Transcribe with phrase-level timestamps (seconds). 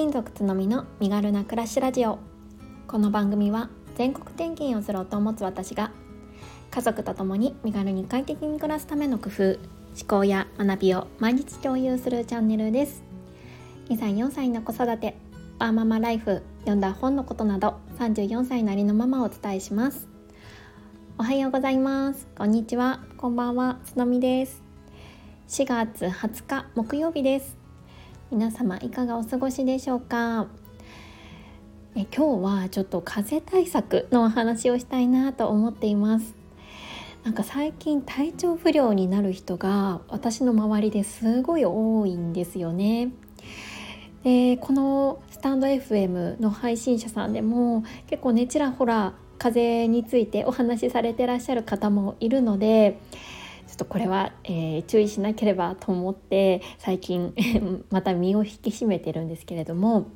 [0.00, 2.18] 勤族つのみの身軽な暮らしラジオ。
[2.88, 5.92] この番組は全国転勤をする夫を持つ私が
[6.70, 9.58] 家族と共に身軽に快適に暮らすための工夫思
[10.08, 13.02] 考や学びを毎日共有するチャンネルです。
[13.90, 15.18] 2歳4歳の子育て
[15.58, 20.08] パーママライフ読んだ本のことなど34歳なりのママをお伝えします。
[21.18, 22.26] おはようございます。
[22.38, 23.00] こんにちは。
[23.18, 23.76] こんばんは。
[23.84, 24.62] つのみです。
[25.48, 27.59] 4月20日木曜日です。
[28.30, 30.46] 皆様いかがお過ごしでしょうか？
[31.96, 36.36] え今日はちょっと風邪対策のお話をしたいなと思っています。
[37.24, 43.10] なんか最近体調不良になる人が私の周りですごい多いんですよね。
[44.22, 53.00] でこのスタンド FM の配信者さんでも結構ねちらほら風邪についてお話しされてらっしゃる方もいるので
[53.70, 57.32] ちょっとこれは、えー、注意しなければと思って最近
[57.90, 60.06] また身を引き締めてるんですけれども。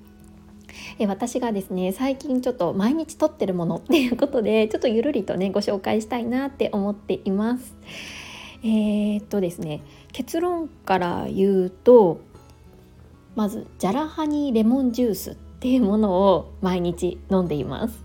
[0.98, 7.76] え私がですね最近ちょっと毎日撮ってるものっていうことでちょっとゆるりとねご紹介したいなって思っています。
[8.64, 12.18] えー、っとですね結論から言うと
[13.36, 18.04] まずジャラハニーレモンジュースっていうものを毎日飲んでいます。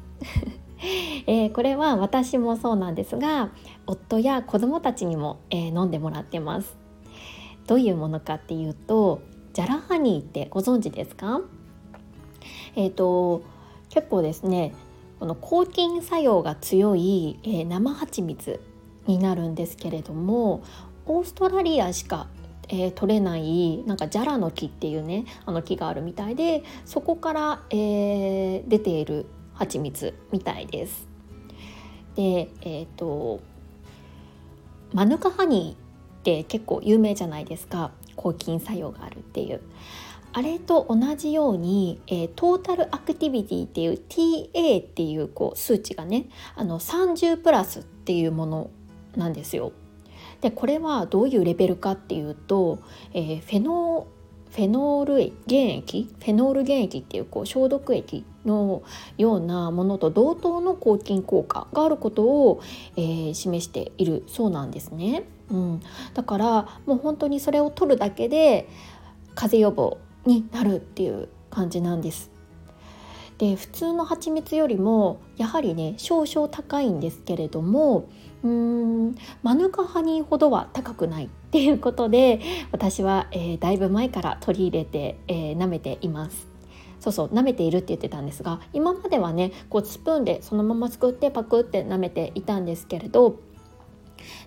[1.27, 3.49] えー、これは私もそうなんですが
[3.89, 6.77] 夫や子供たちにも、えー、飲んでもらってます
[7.65, 9.21] どういうものかっていうと
[9.53, 11.41] ジャラハニーってご存知ですか？
[12.75, 13.41] えっ、ー、と
[13.89, 14.73] 結構ですね
[15.19, 18.59] この抗菌作用が強い、えー、生蜂蜜
[19.07, 20.63] になるんですけれども
[21.07, 22.27] オーストラリアしか、
[22.67, 31.07] えー、取れないなんかジャラの木っていうねあの木があるみたいでそこから、えー、出ている蜂蜜みたいです。
[32.15, 33.41] でえっ、ー、と
[34.93, 39.61] マヌカハニーって結構有名じゃないですか抗菌作用があるっていう
[40.31, 48.69] あれと同じように、えー、トータルアクティビティっていう TA っていうこう数値がねあの30プラスっていうもの
[49.15, 49.71] なんですよ。
[50.41, 52.79] でこれはどういうレベルかっていうと、
[53.13, 54.07] えー、フェノ
[54.51, 58.81] フェノール原液フェノール原液っていうこう消毒液の
[59.17, 62.61] ようなものと同等の抗菌効果があることを、
[62.95, 65.23] えー、示しているそうなんですね。
[65.49, 65.81] うん、
[66.13, 68.67] だからもう本当にそれを取るだけで
[69.35, 72.31] 風邪予防になるっていう感じなんです。
[73.37, 78.09] で普通の蜂蜜よりもやはりね少々高いんですけれども
[78.43, 82.39] うーんマヌカハニーほどは高くないっていうことで
[82.71, 86.47] 私は、えー、だいぶ前から取り入れて、えー、舐めています。
[86.99, 93.39] そうそう舐めているって言ってたんですが今まではねこうスプーンでそのまますくってパクって舐めていたんですけれど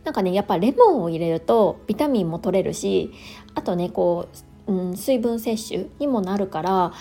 [0.05, 3.11] なんかねやっぱレモンを入れるとビタミンも取れるし
[3.55, 4.29] あとねこ
[4.67, 6.93] う、うん、水分摂取にもなるから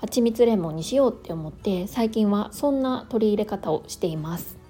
[0.00, 4.61] 蜂蜜レモンにしようって思って最近はそんな取り入れ方をしています。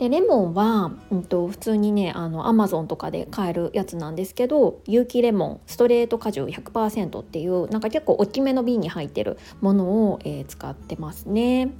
[0.00, 11.72] でレモンは、うんと、普通にねあのアマゾンとかで買えるやつなんですけど有機レモンストレート果汁100%っていうなんか結構大きめの瓶に入ってるものを、えー、使ってますね。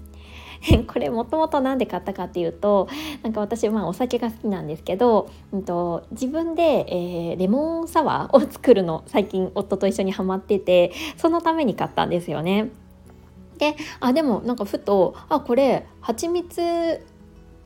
[0.87, 2.89] これもともと何で買ったかっていうと
[3.23, 12.69] なんか私まあお酒が好きなんですけど、うんと、自分で、えー、レモンサワーを作るの最近夫と一緒にハマっててそのために買ったんですよね。
[13.57, 17.01] であでもなんかふとあこれ蜂蜜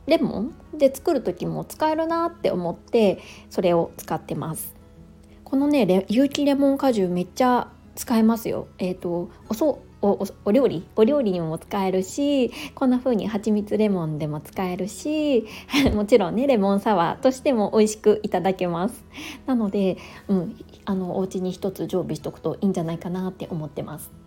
[0.07, 4.75] レモンで作る時も使えるなって思ってそれを使ってます。
[5.43, 8.67] このね有機レモン果汁めっちゃ使えますよ。
[8.77, 10.87] えっ、ー、とおそおお料理？
[10.95, 15.47] お料理にも使えるしこんな風に蜂蜜レモンでも使えるし
[15.95, 19.03] もちろんねレモンサワーとしても美味しくいただけます。
[19.47, 20.55] なので、うん、
[20.85, 24.24] あのお家に一つ常備しとくといいんじゃないかなって思ってます。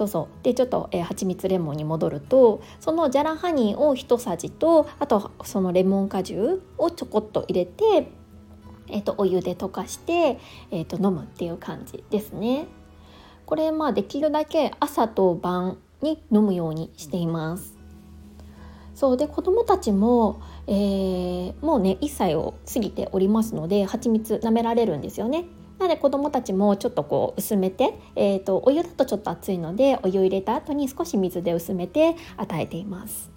[0.00, 8.10] そうそうでちょっと、えー、蜂蜜レモンに戻るとそのジャラハニーを一さじとあとそのレモン果汁をちょこっと入れて、
[8.88, 10.38] えーと、お湯で溶かして、
[10.70, 12.66] えーと、飲むっていう感じですね。
[13.44, 17.76] これまあできるだけ朝と晩に飲むようにしています。
[18.94, 25.44] そうで子どもたちも、えー、もうね1歳を過ぎておりますので蜂蜜舐められるんですよね。
[25.80, 33.30] なので子どもたちもちょっとこう薄めて、えーと、お湯だとちょっと熱いのでお湯入れた後に少し水で薄めて与えています。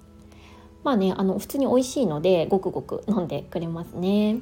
[0.84, 4.40] まあねあの普通に美味しいのでごくごく飲んでくれますね。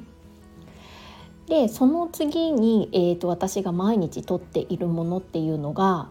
[1.46, 6.08] でその次に、えーと、私が毎日とっているものっていうのが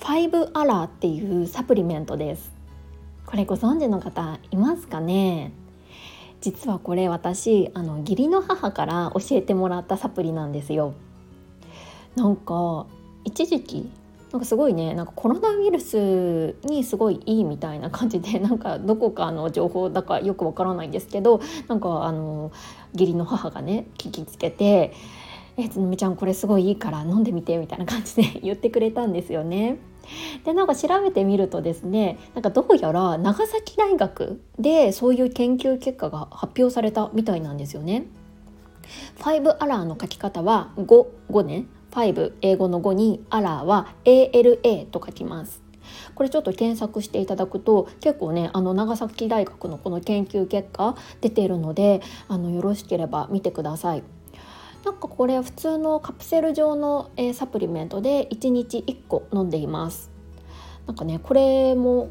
[0.00, 2.50] 5アラーっていうサプリメントです。
[3.26, 5.52] これご存知の方いますかね？
[6.40, 10.94] 実はこれ私あの義理の母から教えてもらったサプリなんですよ。
[12.16, 12.86] なんか
[13.24, 13.90] 一時期
[14.32, 22.52] なんかすごいねなんかコロナウイルスにすごいいいみたいな感じで なんかどこかの情報だかよくわからないんですけどなんかあの
[22.92, 24.92] 義理の母がね聞きつけて
[25.64, 29.78] 「えつのみちゃんこれすごいいいから飲んでみて」みたいな感じで 言ってくれたんですよね。
[30.44, 38.06] でなんか調べてみるとですねなんかどうやら長崎大学でそういう研究結果が発表されたみたいなんですよね。
[39.18, 45.62] 5アラーの書き方は5 5ね5英語の5にアラーは ALA と書きます
[46.14, 54.02] これちょっと検索していただくと結構ねあの長崎大学のこの研究結果出ているのであのよろしければ見てください
[54.84, 60.10] なんかこれ普通のカプセル状の、えー、サプリメントで1日1個飲んでいます
[60.86, 62.10] なんかねこれも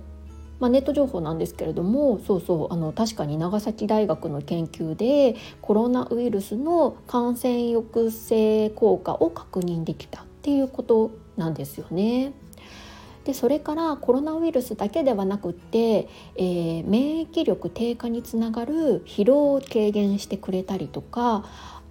[0.59, 12.33] まあ、ネット情報なんですけれどもそうそうあの確かに長崎大学の研究でコロナウイルスの感染抑制効果を確認できたっていうことなんですよね。
[13.23, 21.45] でそれからコロナウイルスだけではなくって、えー、免疫力低下につながる疲労を軽減してくれたりとか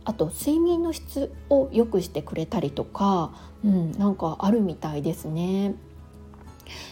[0.08, 3.30] あと睡眠の質を良くしてくれたりとか、
[3.62, 5.74] うん、なんかあるみたいですね。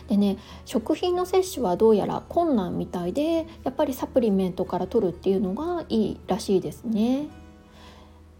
[0.07, 0.37] でね
[0.67, 7.29] 食品の摂取はどうやら困難みたいでやっぱりサプリメントから取るっていうのがいいらしいですね。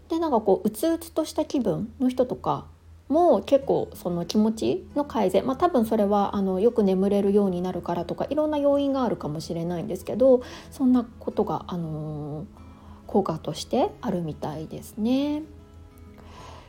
[0.09, 2.67] でなんかこううつうつとした気分の人とか
[3.09, 12.66] も結構その気持ちの改善まあ多分それはあのよく眠れるようになるからとかいろんな要因があるかもしれないんですけどそんなことが、あのー、
[13.07, 15.41] 効果としてあるみたいですね。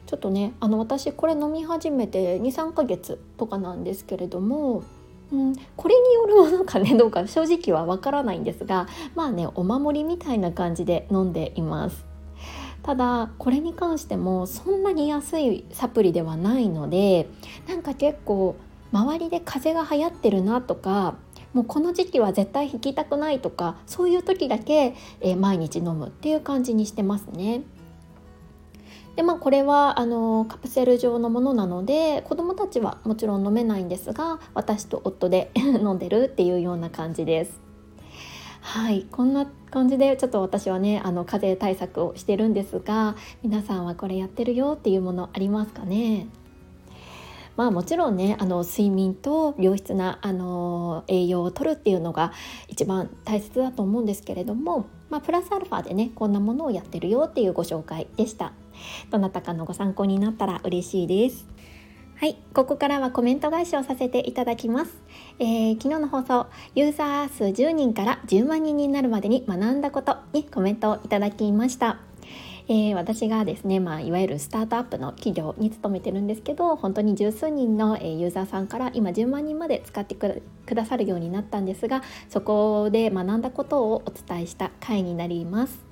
[0.06, 4.82] ちょっとねあの私これ飲み始めて23ヶ月とかなんですけれども、
[5.30, 12.06] うん、これによるものかねどうか正直はわからないんですがまあねお守りみたいな感じで飲んでいます。
[12.82, 17.28] ただこれに関してもそんなに安いサプリではないので
[17.68, 18.56] なんか結構
[18.92, 21.16] 周りで風邪が流行ってるなとか
[21.58, 27.62] もうこの時期は絶対引きたくないとかそういう時だけ、えー、毎日飲むっていう感じにしてますね。
[29.16, 37.60] でまあこれはあのカプセル状のものなので子どもたちはもちろん飲めないんですが私と夫で 飲んでるっていうような感じです。
[38.60, 46.28] はいこんな感じでちょっと私はねあの風邪対策をしてるんですが皆さんはこれやってるよっていうものありますかね？
[47.58, 52.32] まあもちろんねあの睡眠と良質なあの栄養をとるっていうのが
[52.68, 58.52] 一番大切だと思うんですけれども、まあ、プラスアルファでねこんなものをやってるよっていうご紹介でした。
[59.10, 61.48] どなたかのご参考になったら嬉しいです。
[62.14, 64.96] はい、ここからはコメント返しをさせていただきます。
[65.40, 66.46] えー、昨日の放送、
[66.76, 72.07] ユーザー数10人から10万人になるまでに学んだことにコメントをいただきました。
[72.70, 80.42] えー、私がですね、まあ、いわゆるスタートアップの企業に勤めてるんですけど本当に十数人の、えユーザーさんから今10万人まで使ってく
[80.74, 85.82] ださるようになったんですがそこで学んだことをお伝えした回になります。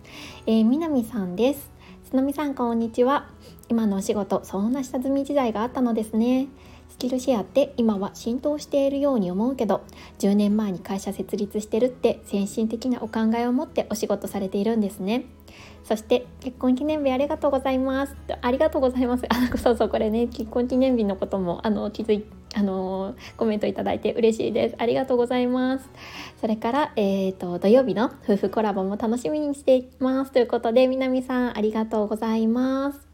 [0.47, 1.71] えー、南さんです。
[2.09, 3.27] つのみさんこんにちは。
[3.69, 6.49] 今のお仕事そんな下積み時代があったのですね。
[6.89, 9.85] スキルシェアって今は浸透しているように思うけど
[10.19, 15.27] 10年前に会社設立してるって先進的なお考えを持ってお仕事されているんですね。
[15.85, 18.17] そして結婚記念日ありがとうございます。
[18.43, 19.25] ありがとうございます。
[19.29, 24.77] あそうそうこれね結婚記念日のこともあの気づいあのコメントいただいて嬉しいです。
[24.79, 25.89] ありがとうございます。
[26.41, 30.33] それからえっ、ー、と土曜日の夫婦コラボも楽しみにしています。
[30.33, 33.06] ということで南さんありがとうございます。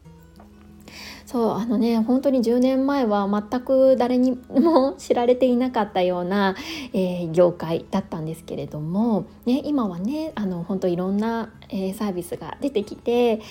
[1.25, 6.55] そうあのね本当に10年前は全く誰にも知られていなかったような、
[6.93, 13.41] えー、業界だったんですけれども、ね、今はねあの本当いろんな、えー、サービスが出てきて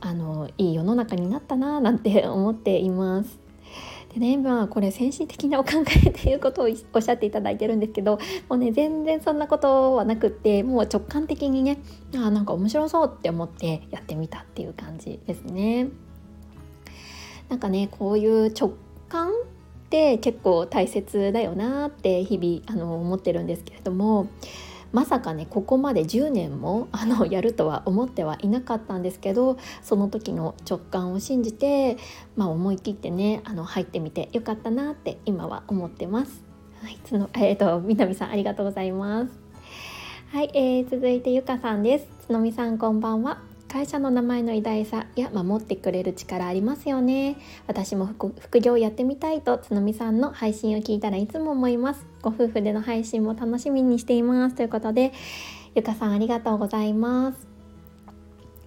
[0.00, 3.38] あのいい世の中になったななんて 思っています。
[4.14, 8.18] でねまあこれ先進的なお考えっていうことをおっしゃっていただいてるんですけど
[8.48, 11.78] もうね全然そんなことはなくってもう直感的にね
[12.16, 15.90] あなんか面白そうって思ってやってみたっていう感じですね。
[17.50, 18.72] なんかねこういう直
[19.08, 19.32] 感っ
[19.90, 24.28] て結構大切だよなって日々あの思ってるんですけれども
[24.92, 31.96] まさかねここまで10年も あのやるとは思ってはいなかったんですけどその時の直感を信じて、
[32.36, 36.44] まあ、思い切ってねあの入ってみてよかったなって今は思ってます。
[36.82, 39.32] はい、つの えっ、ー、と南さんありがとうございます。
[40.32, 42.06] はい、えー、続いてゆかさんです。
[42.26, 43.49] つのみさんこんばんは。
[43.72, 47.36] 会社の名前の偉大さや守ってくれる力ありますよね。
[47.68, 48.06] 私も
[48.40, 52.04] 副業やってみたいとつのみさんの配信を聞いたらいつも思います。
[52.20, 54.56] ご夫婦での配信も楽しみにしています。
[54.56, 55.12] ということで
[55.76, 57.46] ゆかさんありがとうございます。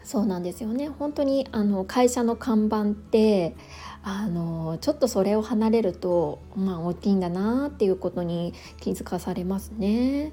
[0.06, 0.88] そうなんですよね。
[0.88, 3.58] 本当にあの会社の看板って
[4.04, 10.32] あのちょっとそれを離れると、まあ、大きいんだなっていうことに気づかされますね。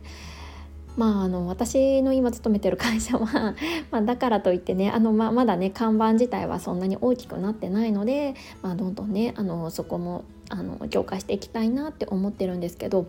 [1.01, 3.55] まあ、あの私の今勤めてる会社は
[3.91, 13.07] まあ、だからといってねあの、ままだね看板自体はそんなに大きくなってないので、まあ、どんどんねあのそこもあの強化していきたいなって思ってるんですけど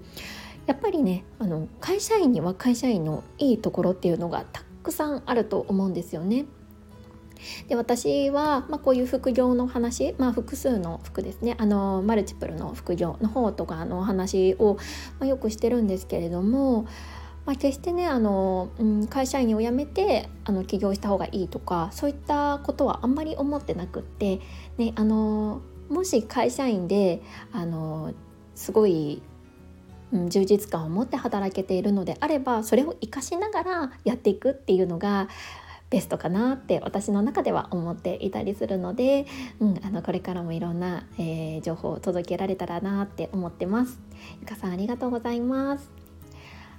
[0.67, 6.45] やっぱりねあの会社員には会社員のいいところっていうのがたくさんあると思うんですよね。
[7.67, 14.77] で私は、まあ、こういう副業の話、まあ、複数の服ですねあのマルチプルの副業の方とかの話を、
[15.19, 16.85] まあ、よくしてるんですけれども、
[17.45, 24.39] まあ、決してねあの、うん、会社員を辞めてあの起業した方がいいとかそういったことはあんまり思ってなくって、
[24.77, 27.21] ね、あのもし会社員で
[27.51, 28.13] あの
[28.55, 29.21] すごい
[30.13, 35.29] うん、充実感を持って働けているのであればそれを活かしながらやっていくっていうのが
[35.89, 39.25] ベストかなって私の中では思っていたりするので、
[39.59, 43.99] うん、あのこれからもいろんな、えー、情報を届けられたらなって思ってます。
[44.39, 46.00] ゆかさんありがとうございます。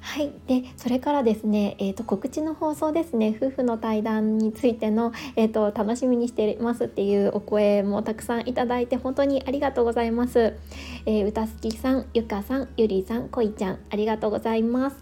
[0.05, 10.55] はい、でそれからですね、えーと、告知の放送ですね夫婦の対談についての、えーと、楽しみにしていますっていうお声もたくさんいただいて本当にありがとうございます。
[11.07, 14.97] えー、歌好きさん、ゆかさん、ゆりさん、こいちゃんありがとうございます。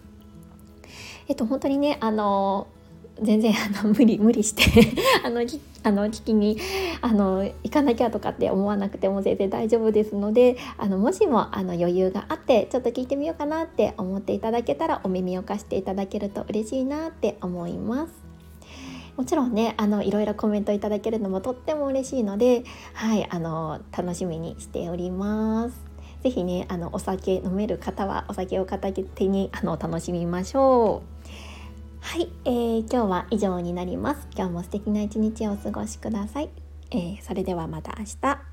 [1.29, 2.80] えっ、ー、と本当にねあのー
[3.23, 4.63] 全然あの無理無理して
[5.25, 5.41] あの
[5.83, 6.59] あの聞きに
[7.01, 18.13] あの行かなきゃとかって思わなくても全然大丈夫ですのであのもしもあの余裕があってちょっと聞いてみようかなって思っていただけたらお耳を貸していただけると嬉しいなって思います。
[19.17, 22.65] もちろんねあのいろいろコメントいただけるのもとっても嬉しいので、
[22.95, 25.91] はい、あの楽しみにしております。
[26.23, 31.20] ぜひねあのお酒飲める方はお酒を片手にあの楽しみましょう。
[32.01, 34.27] はい、えー、今日は以上になります。
[34.35, 36.51] 今日も素敵な一日をお過ごしください。
[36.91, 38.50] えー、それではまた明日。